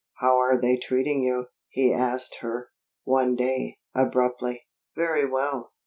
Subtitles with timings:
[0.19, 2.71] "How're they treating you?" he asked her,
[3.03, 4.63] one day, abruptly.
[4.95, 5.73] "Very well."